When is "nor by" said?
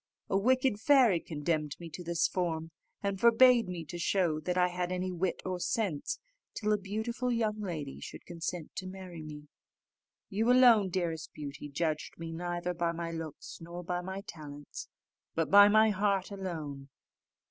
13.61-14.01